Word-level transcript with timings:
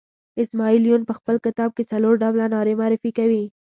اسماعیل 0.43 0.83
یون 0.89 1.01
په 1.09 1.13
خپل 1.19 1.35
کتاب 1.45 1.69
کې 1.77 1.83
څلور 1.91 2.13
ډوله 2.23 2.45
نارې 2.53 2.73
معرفي 2.79 3.11
کوي. 3.19 3.43